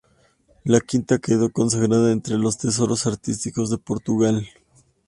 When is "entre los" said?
2.11-2.57